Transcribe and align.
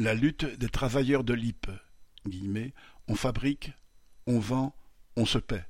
La 0.00 0.14
lutte 0.14 0.44
des 0.44 0.68
travailleurs 0.68 1.24
de 1.24 1.34
l'Ype 1.34 1.68
on 3.08 3.16
fabrique, 3.16 3.72
on 4.28 4.38
vend, 4.38 4.72
on 5.16 5.26
se 5.26 5.38
paie. 5.38 5.66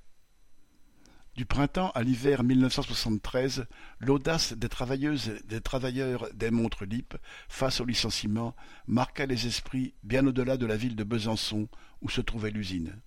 Du 1.35 1.47
printemps 1.47 1.93
à 1.93 2.03
l'hiver 2.03 2.45
1973, 2.45 3.64
l'audace 4.01 4.53
des 4.53 4.69
travailleuses 4.69 5.29
et 5.30 5.46
des 5.46 5.62
travailleurs 5.62 6.29
des 6.35 6.51
montres 6.51 6.85
LIP 6.85 7.14
face 7.49 7.80
au 7.80 7.87
licenciement 7.87 8.54
marqua 8.87 9.25
les 9.25 9.46
esprits 9.46 9.95
bien 10.02 10.27
au-delà 10.27 10.58
de 10.58 10.66
la 10.66 10.76
ville 10.76 10.96
de 10.96 11.04
Besançon 11.04 11.66
où 12.02 12.10
se 12.10 12.20
trouvait 12.20 12.50
l'usine. 12.50 13.00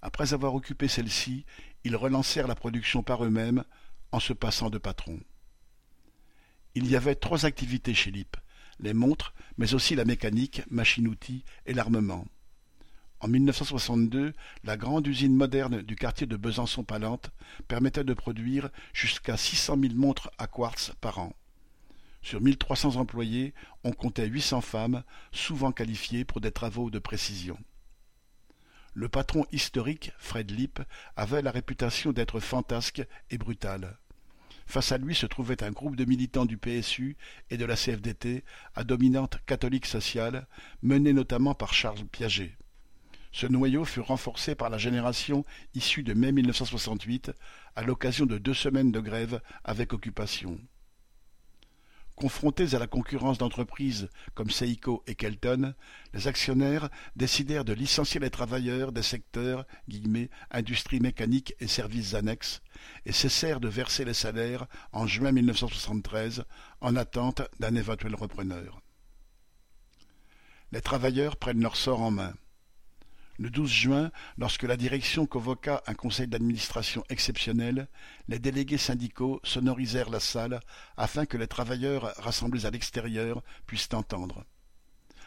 Après 0.00 0.32
avoir 0.32 0.54
occupé 0.54 0.86
celle-ci, 0.86 1.44
ils 1.82 1.96
relancèrent 1.96 2.46
la 2.46 2.54
production 2.54 3.02
par 3.02 3.24
eux-mêmes 3.24 3.64
en 4.12 4.20
se 4.20 4.32
passant 4.32 4.70
de 4.70 4.78
patron. 4.78 5.18
Il 6.76 6.88
y 6.88 6.94
avait 6.94 7.16
trois 7.16 7.46
activités 7.46 7.94
chez 7.94 8.12
LIP 8.12 8.36
les 8.80 8.94
montres, 8.94 9.34
mais 9.58 9.74
aussi 9.74 9.94
la 9.94 10.04
mécanique, 10.04 10.62
machine-outils 10.70 11.44
et 11.66 11.74
l'armement. 11.74 12.26
En 13.20 13.28
1962, 13.28 14.34
la 14.64 14.76
grande 14.76 15.06
usine 15.06 15.34
moderne 15.34 15.80
du 15.80 15.96
quartier 15.96 16.26
de 16.26 16.36
Besançon-Palante 16.36 17.30
permettait 17.66 18.04
de 18.04 18.14
produire 18.14 18.68
jusqu'à 18.92 19.36
600 19.36 19.78
000 19.80 19.94
montres 19.94 20.30
à 20.38 20.46
quartz 20.46 20.92
par 21.00 21.18
an. 21.18 21.32
Sur 22.20 22.40
1300 22.40 22.96
employés, 22.96 23.54
on 23.84 23.92
comptait 23.92 24.26
800 24.26 24.60
femmes, 24.60 25.02
souvent 25.32 25.72
qualifiées 25.72 26.24
pour 26.24 26.40
des 26.40 26.50
travaux 26.50 26.90
de 26.90 26.98
précision. 26.98 27.56
Le 28.94 29.08
patron 29.08 29.46
historique, 29.52 30.12
Fred 30.18 30.50
Lipp, 30.50 30.80
avait 31.16 31.42
la 31.42 31.50
réputation 31.50 32.12
d'être 32.12 32.40
fantasque 32.40 33.02
et 33.30 33.38
brutal. 33.38 33.98
Face 34.66 34.92
à 34.92 34.98
lui 34.98 35.14
se 35.14 35.26
trouvait 35.26 35.62
un 35.62 35.70
groupe 35.70 35.96
de 35.96 36.04
militants 36.04 36.44
du 36.44 36.58
PSU 36.58 37.16
et 37.50 37.56
de 37.56 37.64
la 37.64 37.76
CFDT 37.76 38.44
à 38.74 38.84
dominante 38.84 39.38
catholique 39.46 39.86
sociale, 39.86 40.46
mené 40.82 41.12
notamment 41.12 41.54
par 41.54 41.72
Charles 41.72 42.04
Piaget. 42.04 42.56
Ce 43.32 43.46
noyau 43.46 43.84
fut 43.84 44.00
renforcé 44.00 44.54
par 44.54 44.70
la 44.70 44.78
génération 44.78 45.44
issue 45.74 46.02
de 46.02 46.14
mai 46.14 46.32
1968 46.32 47.32
à 47.76 47.82
l'occasion 47.82 48.26
de 48.26 48.38
deux 48.38 48.54
semaines 48.54 48.92
de 48.92 49.00
grève 49.00 49.40
avec 49.62 49.92
occupation. 49.92 50.58
Confrontés 52.16 52.74
à 52.74 52.78
la 52.78 52.86
concurrence 52.86 53.36
d'entreprises 53.36 54.08
comme 54.34 54.48
Seiko 54.48 55.02
et 55.06 55.14
Kelton, 55.14 55.74
les 56.14 56.28
actionnaires 56.28 56.88
décidèrent 57.14 57.66
de 57.66 57.74
licencier 57.74 58.20
les 58.20 58.30
travailleurs 58.30 58.90
des 58.90 59.02
secteurs 59.02 59.66
industrie 60.50 60.98
mécanique 61.00 61.54
et 61.60 61.68
services 61.68 62.14
annexes 62.14 62.62
et 63.04 63.12
cessèrent 63.12 63.60
de 63.60 63.68
verser 63.68 64.06
les 64.06 64.14
salaires 64.14 64.66
en 64.92 65.06
juin 65.06 65.30
1973 65.30 66.44
en 66.80 66.96
attente 66.96 67.42
d'un 67.60 67.74
éventuel 67.74 68.14
repreneur. 68.14 68.80
Les 70.72 70.80
travailleurs 70.80 71.36
prennent 71.36 71.60
leur 71.60 71.76
sort 71.76 72.00
en 72.00 72.10
main. 72.10 72.32
Le 73.38 73.50
12 73.50 73.70
juin, 73.70 74.10
lorsque 74.38 74.62
la 74.62 74.76
direction 74.76 75.26
convoqua 75.26 75.82
un 75.86 75.94
conseil 75.94 76.26
d'administration 76.26 77.04
exceptionnel, 77.10 77.88
les 78.28 78.38
délégués 78.38 78.78
syndicaux 78.78 79.40
sonorisèrent 79.44 80.10
la 80.10 80.20
salle 80.20 80.60
afin 80.96 81.26
que 81.26 81.36
les 81.36 81.46
travailleurs 81.46 82.14
rassemblés 82.16 82.64
à 82.64 82.70
l'extérieur 82.70 83.42
puissent 83.66 83.92
entendre. 83.92 84.44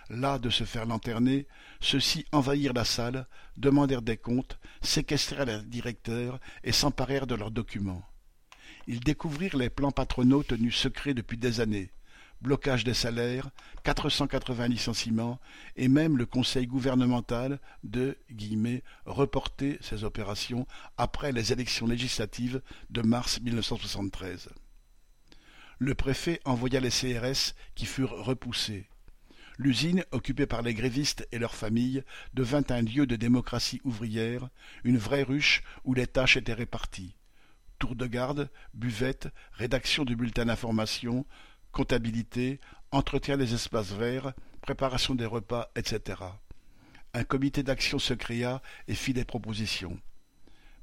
Là 0.09 0.39
de 0.39 0.49
se 0.49 0.63
faire 0.63 0.87
lanterner, 0.87 1.47
ceux-ci 1.81 2.25
envahirent 2.31 2.73
la 2.73 2.85
salle, 2.85 3.27
demandèrent 3.57 4.01
des 4.01 4.17
comptes, 4.17 4.59
séquestrèrent 4.81 5.45
les 5.45 5.61
directeurs 5.63 6.39
et 6.63 6.71
s'emparèrent 6.71 7.27
de 7.27 7.35
leurs 7.35 7.51
documents. 7.51 8.03
Ils 8.87 9.01
découvrirent 9.01 9.57
les 9.57 9.69
plans 9.69 9.91
patronaux 9.91 10.41
tenus 10.41 10.75
secrets 10.75 11.13
depuis 11.13 11.37
des 11.37 11.59
années, 11.59 11.91
blocage 12.41 12.83
des 12.83 12.93
salaires, 12.93 13.49
480 13.83 14.67
licenciements 14.67 15.39
et 15.75 15.87
même 15.87 16.17
le 16.17 16.25
conseil 16.25 16.67
gouvernemental 16.67 17.59
de 17.83 18.17
reporter 19.05 19.77
ces 19.81 20.03
opérations 20.03 20.67
après 20.97 21.31
les 21.31 21.51
élections 21.51 21.87
législatives 21.87 22.61
de 22.89 23.01
mars 23.01 23.39
1973. 23.41 24.49
Le 25.79 25.95
préfet 25.95 26.41
envoya 26.45 26.79
les 26.79 26.89
CRS 26.89 27.55
qui 27.75 27.85
furent 27.85 28.25
repoussés. 28.25 28.89
L'usine, 29.57 30.05
occupée 30.11 30.45
par 30.45 30.61
les 30.61 30.73
grévistes 30.73 31.27
et 31.33 31.37
leurs 31.37 31.55
familles, 31.55 32.03
devint 32.33 32.63
un 32.69 32.81
lieu 32.81 33.05
de 33.05 33.17
démocratie 33.17 33.81
ouvrière, 33.83 34.49
une 34.85 34.97
vraie 34.97 35.23
ruche 35.23 35.63
où 35.83 35.93
les 35.93 36.07
tâches 36.07 36.37
étaient 36.37 36.53
réparties. 36.53 37.15
Tour 37.77 37.95
de 37.95 38.07
garde, 38.07 38.49
buvette, 38.73 39.27
rédaction 39.51 40.05
du 40.05 40.15
bulletin 40.15 40.45
d'information, 40.45 41.25
comptabilité, 41.71 42.59
entretien 42.91 43.37
des 43.37 43.53
espaces 43.53 43.91
verts, 43.91 44.33
préparation 44.61 45.15
des 45.15 45.25
repas, 45.25 45.71
etc. 45.75 46.19
Un 47.13 47.23
comité 47.23 47.63
d'action 47.63 47.99
se 47.99 48.13
créa 48.13 48.61
et 48.87 48.95
fit 48.95 49.13
des 49.13 49.25
propositions. 49.25 49.99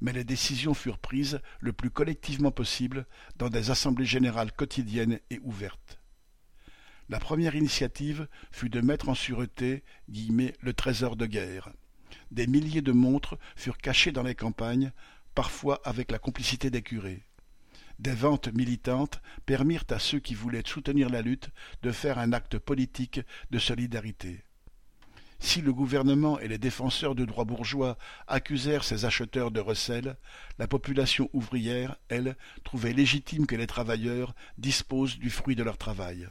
Mais 0.00 0.12
les 0.12 0.24
décisions 0.24 0.74
furent 0.74 0.98
prises 0.98 1.40
le 1.60 1.72
plus 1.72 1.90
collectivement 1.90 2.50
possible 2.50 3.06
dans 3.36 3.48
des 3.48 3.70
assemblées 3.70 4.04
générales 4.04 4.52
quotidiennes 4.52 5.20
et 5.30 5.38
ouvertes. 5.42 5.98
La 7.08 7.20
première 7.20 7.54
initiative 7.54 8.28
fut 8.50 8.68
de 8.68 8.80
mettre 8.80 9.08
en 9.08 9.14
sûreté 9.14 9.84
le 10.08 10.72
trésor 10.72 11.16
de 11.16 11.26
guerre. 11.26 11.70
Des 12.30 12.46
milliers 12.46 12.82
de 12.82 12.92
montres 12.92 13.38
furent 13.54 13.78
cachées 13.78 14.12
dans 14.12 14.24
les 14.24 14.34
campagnes, 14.34 14.92
parfois 15.34 15.80
avec 15.84 16.10
la 16.10 16.18
complicité 16.18 16.70
des 16.70 16.82
curés. 16.82 17.25
Des 17.98 18.14
ventes 18.14 18.48
militantes 18.52 19.22
permirent 19.46 19.84
à 19.90 19.98
ceux 19.98 20.18
qui 20.18 20.34
voulaient 20.34 20.62
soutenir 20.66 21.08
la 21.08 21.22
lutte 21.22 21.48
de 21.82 21.92
faire 21.92 22.18
un 22.18 22.32
acte 22.32 22.58
politique 22.58 23.20
de 23.50 23.58
solidarité. 23.58 24.44
Si 25.38 25.60
le 25.60 25.72
gouvernement 25.72 26.38
et 26.38 26.48
les 26.48 26.58
défenseurs 26.58 27.14
de 27.14 27.24
droits 27.24 27.44
bourgeois 27.44 27.98
accusèrent 28.26 28.84
ces 28.84 29.04
acheteurs 29.04 29.50
de 29.50 29.60
recel, 29.60 30.16
la 30.58 30.66
population 30.66 31.28
ouvrière, 31.32 31.96
elle, 32.08 32.36
trouvait 32.64 32.92
légitime 32.92 33.46
que 33.46 33.56
les 33.56 33.66
travailleurs 33.66 34.34
disposent 34.58 35.18
du 35.18 35.30
fruit 35.30 35.56
de 35.56 35.62
leur 35.62 35.76
travail. 35.76 36.28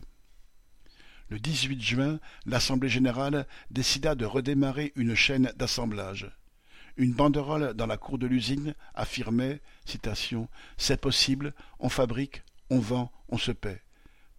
Le 1.29 1.39
18 1.39 1.81
juin, 1.81 2.19
l'Assemblée 2.45 2.89
générale 2.89 3.47
décida 3.71 4.15
de 4.15 4.25
redémarrer 4.25 4.91
une 4.95 5.15
chaîne 5.15 5.51
d'assemblage. 5.55 6.31
Une 6.97 7.13
banderole 7.13 7.73
dans 7.73 7.87
la 7.87 7.97
cour 7.97 8.17
de 8.17 8.27
l'usine 8.27 8.73
affirmait 8.93 9.61
C'est 10.77 11.01
possible, 11.01 11.53
on 11.79 11.89
fabrique, 11.89 12.43
on 12.69 12.79
vend, 12.79 13.11
on 13.29 13.37
se 13.37 13.51
paie. 13.51 13.81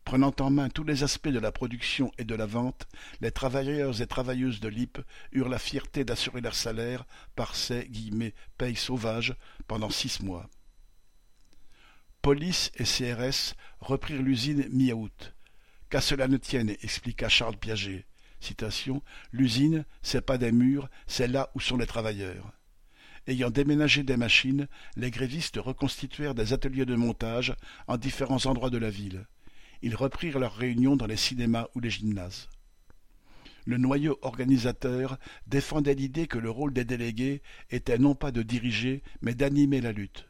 Prenant 0.05 0.33
en 0.39 0.51
main 0.51 0.69
tous 0.69 0.85
les 0.85 1.03
aspects 1.03 1.29
de 1.29 1.41
la 1.41 1.51
production 1.51 2.13
et 2.17 2.25
de 2.25 2.35
la 2.37 2.47
vente, 2.47 2.87
les 3.21 3.33
travailleurs 3.33 4.01
et 4.01 4.07
travailleuses 4.07 4.61
de 4.61 4.69
l'IP 4.69 4.99
eurent 5.33 5.49
la 5.49 5.59
fierté 5.59 6.05
d'assurer 6.05 6.41
leur 6.41 6.55
salaire 6.55 7.05
par 7.35 7.57
ces 7.57 7.89
guillemets, 7.89 8.33
payes 8.57 8.77
sauvages 8.77 9.35
pendant 9.67 9.91
six 9.91 10.23
mois. 10.23 10.49
Police 12.23 12.71
et 12.77 12.85
CRS 12.85 13.55
reprirent 13.81 14.23
l'usine 14.23 14.69
mi-août. 14.71 15.35
Qu'à 15.91 16.01
cela 16.01 16.29
ne 16.29 16.37
tienne, 16.37 16.71
expliqua 16.83 17.29
Charles 17.29 17.57
Piaget. 17.57 18.07
Citation, 18.47 19.03
L'usine, 19.33 19.85
c'est 20.03 20.25
pas 20.25 20.39
des 20.39 20.53
murs, 20.53 20.89
c'est 21.09 21.27
là 21.27 21.51
où 21.57 21.61
sont 21.61 21.77
les 21.77 21.87
travailleurs. 21.87 22.53
Ayant 23.27 23.51
déménagé 23.51 24.05
des 24.05 24.17
machines, 24.17 24.69
les 24.95 25.11
grévistes 25.11 25.57
reconstituèrent 25.57 26.37
des 26.37 26.53
ateliers 26.53 26.87
de 26.87 26.95
montage 26.95 27.57
en 27.89 27.97
différents 27.97 28.47
endroits 28.47 28.71
de 28.71 28.79
la 28.79 28.89
ville. 28.89 29.27
Ils 29.83 29.97
reprirent 29.97 30.39
leurs 30.39 30.55
réunions 30.55 30.95
dans 30.95 31.07
les 31.07 31.17
cinémas 31.17 31.67
ou 31.75 31.81
les 31.81 31.91
gymnases. 31.91 32.49
Le 33.65 33.79
noyau 33.79 34.17
organisateur 34.23 35.19
défendait 35.49 35.97
l'idée 35.97 36.29
que 36.29 36.39
le 36.39 36.51
rôle 36.51 36.73
des 36.73 36.85
délégués 36.85 37.43
était 37.71 37.99
non 37.99 38.15
pas 38.15 38.31
de 38.31 38.45
diriger, 38.45 39.03
mais 39.23 39.35
d'animer 39.35 39.81
la 39.81 39.91
lutte. 39.91 40.29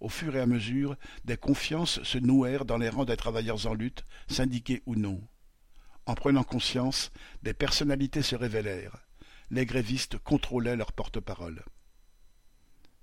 Au 0.00 0.08
fur 0.08 0.34
et 0.34 0.40
à 0.40 0.46
mesure, 0.46 0.96
des 1.26 1.36
confiances 1.36 2.02
se 2.04 2.16
nouèrent 2.16 2.64
dans 2.64 2.78
les 2.78 2.88
rangs 2.88 3.04
des 3.04 3.18
travailleurs 3.18 3.66
en 3.66 3.74
lutte, 3.74 4.06
syndiqués 4.28 4.82
ou 4.86 4.94
non. 4.94 5.20
En 6.10 6.16
prenant 6.16 6.42
conscience, 6.42 7.12
des 7.44 7.54
personnalités 7.54 8.22
se 8.22 8.34
révélèrent. 8.34 8.96
Les 9.52 9.64
grévistes 9.64 10.18
contrôlaient 10.18 10.74
leur 10.74 10.92
porte-parole. 10.92 11.62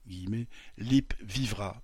L'IP 0.06 1.14
vivra. 1.22 1.82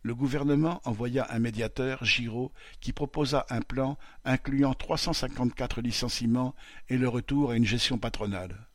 Le 0.00 0.14
gouvernement 0.14 0.80
envoya 0.86 1.26
un 1.28 1.40
médiateur, 1.40 2.02
Giraud, 2.06 2.52
qui 2.80 2.94
proposa 2.94 3.44
un 3.50 3.60
plan 3.60 3.98
incluant 4.24 4.72
354 4.72 5.82
licenciements 5.82 6.54
et 6.88 6.96
le 6.96 7.10
retour 7.10 7.50
à 7.50 7.56
une 7.56 7.66
gestion 7.66 7.98
patronale. 7.98 8.66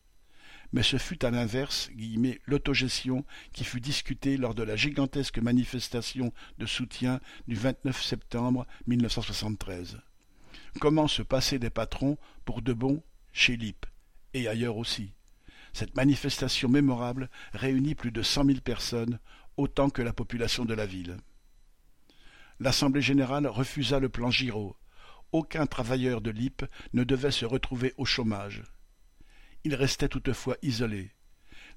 Mais 0.72 0.84
ce 0.84 0.98
fut 0.98 1.25
à 1.25 1.31
l'inverse 1.31 1.90
l'autogestion 2.45 3.25
qui 3.54 3.63
fut 3.63 3.81
discutée 3.81 4.38
lors 4.38 4.54
de 4.54 4.62
la 4.62 4.75
gigantesque 4.75 5.40
manifestation 5.40 6.31
de 6.60 6.68
soutien 6.68 7.19
du 7.48 7.56
29 7.56 8.04
septembre 8.04 8.68
1973. 8.86 10.00
Comment 10.80 11.07
se 11.07 11.21
passer 11.21 11.60
des 11.60 11.69
patrons 11.69 12.18
pour 12.45 12.62
de 12.62 12.74
bon 12.74 13.01
chez 13.31 13.57
Lip 13.57 13.86
et 14.33 14.48
ailleurs 14.48 14.77
aussi 14.77 15.13
Cette 15.74 15.95
manifestation 15.95 16.69
mémorable 16.69 17.30
réunit 17.54 17.95
plus 17.95 18.12
de 18.12 18.21
cent 18.21 18.44
mille 18.44 18.62
personnes, 18.62 19.19
autant 19.57 19.89
que 19.89 20.01
la 20.01 20.13
population 20.13 20.66
de 20.66 20.74
la 20.74 20.86
ville. 20.86 21.18
L'Assemblée 22.60 23.01
générale 23.01 23.48
refusa 23.48 24.00
le 24.00 24.10
plan 24.10 24.31
Giraud. 24.31 24.75
aucun 25.31 25.66
travailleur 25.66 26.21
de 26.21 26.31
l'IP 26.31 26.66
ne 26.94 27.04
devait 27.04 27.31
se 27.31 27.45
retrouver 27.45 27.94
au 27.98 28.06
chômage. 28.06 28.63
Il 29.63 29.75
restait 29.75 30.07
toutefois 30.07 30.57
isolé. 30.62 31.12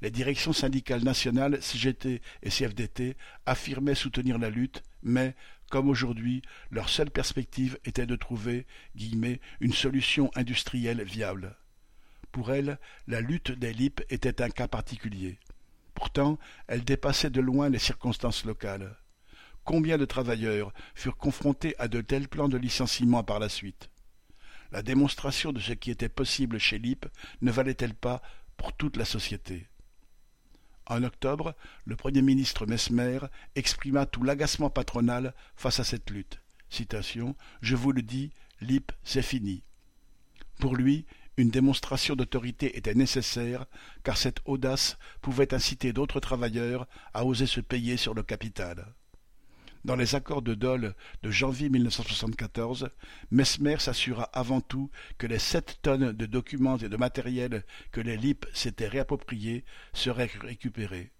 Les 0.00 0.10
directions 0.10 0.52
syndicales 0.52 1.04
nationales, 1.04 1.62
CGT 1.62 2.22
et 2.42 2.50
CFDT, 2.50 3.16
affirmaient 3.46 3.94
soutenir 3.94 4.38
la 4.38 4.50
lutte, 4.50 4.82
mais, 5.02 5.36
comme 5.72 5.88
aujourd'hui, 5.88 6.42
leur 6.70 6.90
seule 6.90 7.10
perspective 7.10 7.78
était 7.86 8.04
de 8.04 8.14
trouver 8.14 8.66
une 8.94 9.72
solution 9.72 10.30
industrielle 10.34 11.02
viable. 11.02 11.56
Pour 12.30 12.52
elles, 12.52 12.78
la 13.06 13.22
lutte 13.22 13.52
des 13.52 13.72
LIP 13.72 14.02
était 14.10 14.42
un 14.42 14.50
cas 14.50 14.68
particulier. 14.68 15.38
Pourtant, 15.94 16.38
elle 16.66 16.84
dépassait 16.84 17.30
de 17.30 17.40
loin 17.40 17.70
les 17.70 17.78
circonstances 17.78 18.44
locales. 18.44 18.98
Combien 19.64 19.96
de 19.96 20.04
travailleurs 20.04 20.74
furent 20.94 21.16
confrontés 21.16 21.74
à 21.78 21.88
de 21.88 22.02
tels 22.02 22.28
plans 22.28 22.50
de 22.50 22.58
licenciement 22.58 23.24
par 23.24 23.38
la 23.38 23.48
suite? 23.48 23.88
La 24.72 24.82
démonstration 24.82 25.52
de 25.52 25.60
ce 25.60 25.72
qui 25.72 25.90
était 25.90 26.10
possible 26.10 26.58
chez 26.58 26.78
LIP 26.78 27.06
ne 27.40 27.50
valait-elle 27.50 27.94
pas 27.94 28.20
pour 28.58 28.74
toute 28.74 28.98
la 28.98 29.06
société? 29.06 29.68
En 30.92 31.04
octobre, 31.04 31.54
le 31.86 31.96
Premier 31.96 32.20
ministre 32.20 32.66
Mesmer 32.66 33.20
exprima 33.54 34.04
tout 34.04 34.22
l'agacement 34.24 34.68
patronal 34.68 35.32
face 35.56 35.80
à 35.80 35.84
cette 35.84 36.10
lutte. 36.10 36.42
Je 37.62 37.76
vous 37.76 37.92
le 37.92 38.02
dis, 38.02 38.30
LIP, 38.60 38.92
c'est 39.02 39.22
fini. 39.22 39.62
Pour 40.58 40.76
lui, 40.76 41.06
une 41.38 41.48
démonstration 41.48 42.14
d'autorité 42.14 42.76
était 42.76 42.92
nécessaire, 42.94 43.64
car 44.04 44.18
cette 44.18 44.40
audace 44.44 44.98
pouvait 45.22 45.54
inciter 45.54 45.94
d'autres 45.94 46.20
travailleurs 46.20 46.86
à 47.14 47.24
oser 47.24 47.46
se 47.46 47.62
payer 47.62 47.96
sur 47.96 48.12
le 48.12 48.22
capital. 48.22 48.92
Dans 49.84 49.96
les 49.96 50.14
accords 50.14 50.42
de 50.42 50.54
Dole 50.54 50.94
de 51.24 51.30
janvier 51.32 51.68
1974, 51.68 52.90
Mesmer 53.32 53.78
s'assura 53.80 54.24
avant 54.32 54.60
tout 54.60 54.90
que 55.18 55.26
les 55.26 55.40
sept 55.40 55.80
tonnes 55.82 56.12
de 56.12 56.26
documents 56.26 56.78
et 56.78 56.88
de 56.88 56.96
matériel 56.96 57.64
que 57.90 58.00
les 58.00 58.16
LIP 58.16 58.46
s'étaient 58.54 58.86
réappropriés 58.86 59.64
seraient 59.92 60.30
récupérés. 60.40 61.10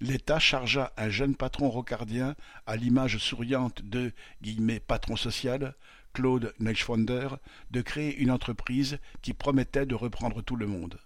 L'État 0.00 0.38
chargea 0.38 0.94
un 0.96 1.10
jeune 1.10 1.36
patron 1.36 1.68
rocardien, 1.68 2.36
à 2.64 2.76
l'image 2.76 3.18
souriante 3.18 3.82
de 3.82 4.12
«patron 4.86 5.16
social», 5.16 5.74
Claude 6.14 6.54
Neuschwander, 6.58 7.28
de 7.70 7.82
créer 7.82 8.16
une 8.16 8.30
entreprise 8.30 8.98
qui 9.20 9.34
promettait 9.34 9.84
de 9.84 9.94
reprendre 9.94 10.40
tout 10.42 10.56
le 10.56 10.66
monde. 10.66 10.98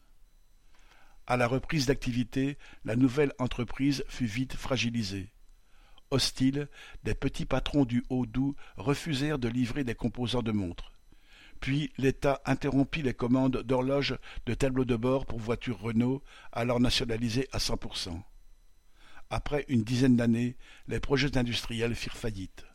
À 1.27 1.37
la 1.37 1.49
reprise 1.49 1.87
d'activité, 1.87 2.57
la 2.85 2.95
nouvelle 2.95 3.33
entreprise 3.41 4.05
fut 4.09 4.27
vite 4.27 4.55
fragilisée. 4.55 5.34
Hostiles, 6.11 6.69
des 7.03 7.15
petits 7.15 7.47
patrons 7.47 7.85
du 7.85 8.05
Haut-Doubs 8.09 8.55
refusèrent 8.77 9.39
de 9.39 9.49
livrer 9.49 9.85
des 9.85 9.95
composants 9.95 10.43
de 10.43 10.53
montres. 10.53 10.93
Puis 11.61 11.93
l'État 11.97 12.43
interrompit 12.45 13.03
les 13.03 13.15
commandes 13.15 13.63
d'horloges 13.63 14.19
de 14.47 14.55
tableaux 14.55 14.85
de 14.85 14.97
bord 14.97 15.25
pour 15.27 15.39
voitures 15.39 15.81
Renault, 15.81 16.23
alors 16.53 16.81
nationalisées 16.81 17.49
à 17.53 17.59
100%. 17.59 18.21
Après 19.31 19.65
une 19.69 19.83
dizaine 19.83 20.17
d'années, 20.17 20.57
les 20.89 21.01
projets 21.01 21.37
industriels 21.39 21.95
firent 21.95 22.17
faillite. 22.17 22.67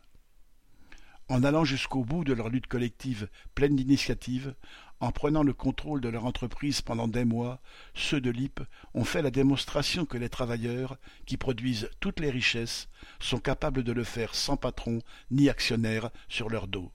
En 1.30 1.44
allant 1.44 1.64
jusqu'au 1.64 2.04
bout 2.04 2.24
de 2.24 2.34
leur 2.34 2.50
lutte 2.50 2.66
collective 2.66 3.30
pleine 3.54 3.76
d'initiative, 3.76 4.56
en 5.00 5.12
prenant 5.12 5.44
le 5.44 5.54
contrôle 5.54 6.02
de 6.02 6.10
leur 6.10 6.26
entreprise 6.26 6.82
pendant 6.82 7.08
des 7.08 7.24
mois, 7.24 7.62
ceux 7.94 8.20
de 8.20 8.32
l'IP 8.32 8.62
ont 8.96 9.06
fait 9.06 9.22
la 9.22 9.30
démonstration 9.30 10.06
que 10.06 10.18
les 10.18 10.30
travailleurs, 10.30 10.98
qui 11.28 11.38
produisent 11.38 11.90
toutes 12.00 12.20
les 12.20 12.32
richesses, 12.32 12.90
sont 13.20 13.40
capables 13.40 13.84
de 13.84 13.92
le 13.92 14.04
faire 14.04 14.34
sans 14.34 14.58
patron 14.58 15.04
ni 15.30 15.50
actionnaire 15.50 16.10
sur 16.28 16.50
leur 16.50 16.68
dos. 16.68 16.92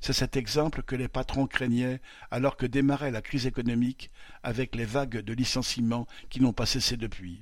C'est 0.00 0.12
cet 0.12 0.36
exemple 0.36 0.84
que 0.84 0.94
les 0.94 1.08
patrons 1.08 1.48
craignaient 1.48 2.00
alors 2.30 2.56
que 2.56 2.66
démarrait 2.66 3.10
la 3.10 3.22
crise 3.22 3.46
économique 3.46 4.12
avec 4.44 4.76
les 4.76 4.84
vagues 4.84 5.18
de 5.18 5.32
licenciements 5.32 6.06
qui 6.30 6.40
n'ont 6.40 6.52
pas 6.52 6.66
cessé 6.66 6.96
depuis. 6.96 7.40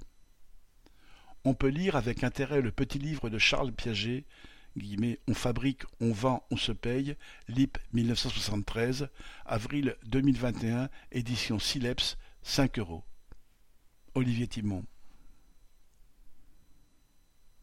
On 1.44 1.52
peut 1.52 1.68
lire 1.68 1.94
avec 1.94 2.24
intérêt 2.24 2.62
le 2.62 2.72
petit 2.72 2.98
livre 2.98 3.28
de 3.28 3.36
Charles 3.36 3.72
Piaget 3.72 4.24
on 5.28 5.34
fabrique, 5.34 5.82
on 6.00 6.12
vend, 6.12 6.42
on 6.50 6.56
se 6.56 6.72
paye, 6.72 7.16
LIP 7.48 7.78
1973, 7.92 9.08
avril 9.46 9.96
2021, 10.06 10.88
édition 11.12 11.58
Sileps, 11.58 12.16
5 12.42 12.78
euros. 12.78 13.04
Olivier 14.14 14.46
Timon. 14.46 14.84